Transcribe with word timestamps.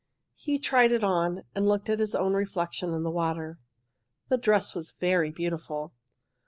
He 0.33 0.57
tried 0.57 0.91
it 0.91 1.03
on, 1.03 1.43
and 1.53 1.67
looked 1.67 1.87
at 1.87 1.99
his 1.99 2.15
own 2.15 2.33
reflection 2.33 2.91
in 2.95 3.03
the 3.03 3.11
water. 3.11 3.59
The 4.29 4.37
dress 4.39 4.73
was 4.73 4.93
very 4.93 5.29
beautiful. 5.29 5.93